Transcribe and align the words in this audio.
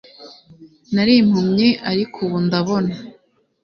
nari 0.93 1.13
impumyi 1.21 1.69
ariko 1.91 2.17
ubu 2.25 2.37
ndabona 2.45 2.93